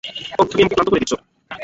[0.03, 1.13] ওহ, তুমি আমাকে ক্লান্ত করে দিচ্ছ।